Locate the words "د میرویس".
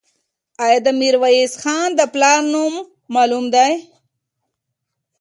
0.83-1.53